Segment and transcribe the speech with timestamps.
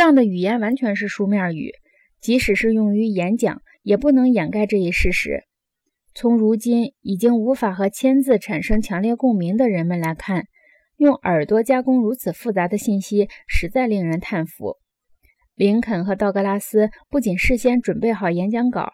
[0.00, 1.72] 这样的语言完全是书面语，
[2.22, 5.44] 即使是用于演讲，也不能掩盖这一事实。
[6.14, 10.46] 从如今已经无法和签字产生强烈共鸣的人们来看，
[10.96, 14.76] 用耳朵加工如此复杂的信息，实在令人叹服。
[15.54, 18.92] 林肯和道格拉斯不仅事先准备好演讲稿，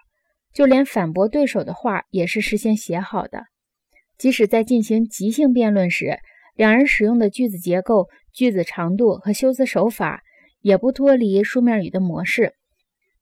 [0.53, 3.45] 就连反驳对手的话也是事先写好的。
[4.19, 6.19] 即使在进行即兴辩论时，
[6.57, 10.25] 两人使用的句子结构、句子长度和修辞手法
[10.67, 12.55] 也不脱离书面语的模式。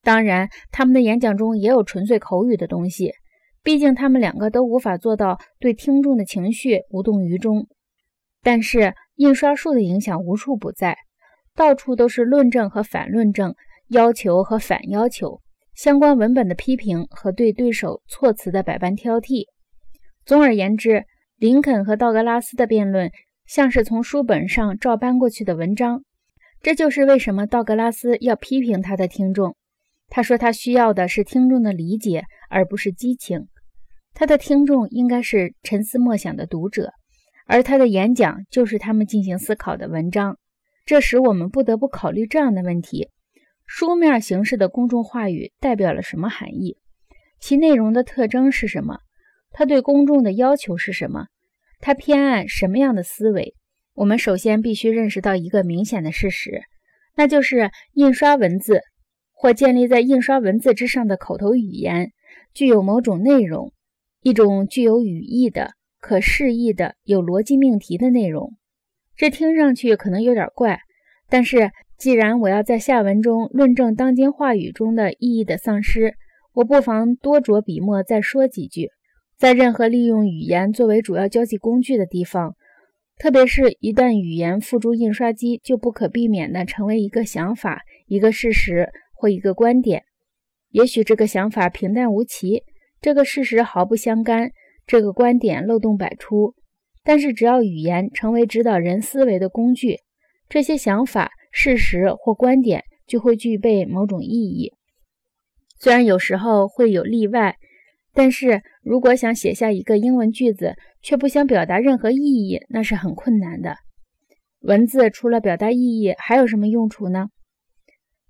[0.03, 3.13] 当然，他们的演讲中也有纯粹口语的东西。
[3.63, 7.67] 毕竟他们两个都无法做到对听众的情绪无动于衷，
[8.43, 10.97] 但是印刷术的影响无处不在，
[11.55, 13.55] 到处都是论证和反论证、
[13.89, 15.43] 要求和反要求、
[15.75, 19.45] 相关文本的批评和对对手措辞的百般挑剔。
[20.25, 21.05] 总而言之，
[21.37, 23.11] 林肯和道格拉斯的辩论
[23.47, 26.05] 像是从书本上照搬过去的文章。
[26.65, 29.55] 这就是为什么道格拉斯要批评他的听众。
[30.09, 33.49] 他说他需要的是听众的理解，而不是激情。
[34.15, 36.95] 他的听众应该是沉思默想的读者，
[37.47, 40.39] 而他的演讲就是他们进行思考的文章。
[40.87, 43.11] 这使，我们不得不考虑这样的问题：
[43.67, 46.79] 书面形式的公众话语代表了什么含义？
[47.41, 49.01] 其内容的特征是什么？
[49.51, 51.27] 他对公众的要求是什么？
[51.81, 53.55] 他偏爱什么样的思维？
[53.95, 56.63] 我们首先必须认识到一个明显的事实，
[57.17, 58.81] 那就是印刷文字
[59.33, 62.11] 或建立在印刷文字之上的口头语言
[62.53, 63.73] 具有某种内容。
[64.21, 68.55] 一种具有语义的、可释义的、有逻辑命题的内容，
[69.17, 70.81] 这听上去可能有点怪，
[71.29, 76.15] 但是既然我要在下文中论证当今话语中的意义的丧失，
[76.55, 78.89] 我不妨多着笔墨再说几句。
[79.37, 82.57] 在任何利用语言作为主要交际工具的地方，
[83.25, 90.05] 特别是一旦语言付诸印刷机，就不可避免地成为一个想法、一个事实或一个观点。
[90.73, 92.65] 也许这个想法平淡无奇。
[93.01, 94.51] 这个事实毫不相干，
[94.87, 96.55] 这个观点漏洞百出。
[97.03, 100.01] 但是，只要语言成为指导人思维的工具，
[100.51, 104.75] 这些想法、事实或观点就会具备某种意义。
[105.79, 107.57] 虽然有时候会有例外，
[108.15, 113.77] 但是如果想写下一个英文句子，却不想表达任何意义，那是很困难的。
[114.61, 117.27] 文字除了表达意义，还有什么用处呢？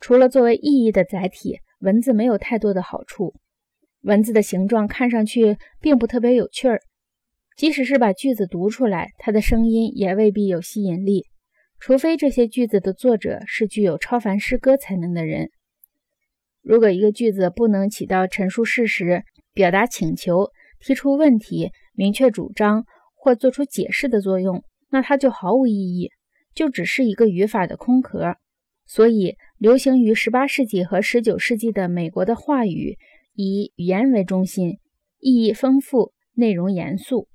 [0.01, 3.35] 除了作为意义的载体，文字没有太多的好处。
[4.01, 6.81] 文字的形状看上去并不特别有趣儿，
[7.57, 11.27] 即使是把句子读出来，它的声音也未必有吸引力，
[11.79, 15.51] 除非这些句子的作者是具有超凡诗歌才能的人。
[16.63, 19.23] 如果一个句子不能起到陈述事实、
[19.55, 20.51] 表达请求、
[20.81, 22.85] 提出问题、明确主张
[23.15, 26.11] 或做出解释的作用，那它就毫无意义，
[26.55, 28.37] 就只是一个语法的空壳。
[28.85, 32.99] 所以，流行于十八世纪和十九世纪的美国的话语。
[33.37, 34.79] 以语言为中心，
[35.19, 37.27] 意义丰富，内容严肃。